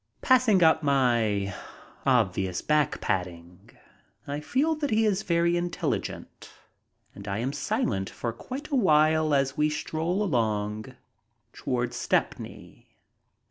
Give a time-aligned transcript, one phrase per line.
[0.23, 1.53] Passing up my
[2.07, 3.69] obvious back patting,
[4.25, 6.51] I feel that he is very intelligent,
[7.13, 10.95] and I am silent for quite a while as we stroll along
[11.53, 12.89] toward Stepney.